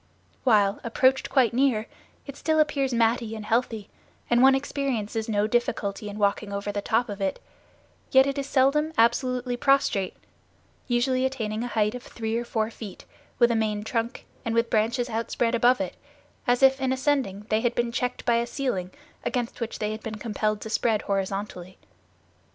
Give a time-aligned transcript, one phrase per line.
[0.43, 1.85] While, approached quite near,
[2.25, 3.87] it still appears matty and heathy,
[4.31, 7.39] and one experiences no difficulty in walking over the top of it,
[8.09, 10.15] yet it is seldom absolutely prostrate,
[10.87, 13.05] usually attaining a height of three or four feet
[13.37, 15.93] with a main trunk, and with branches outspread above it,
[16.47, 18.89] as if in ascending they had been checked by a ceiling
[19.23, 21.77] against which they had been compelled to spread horizontally.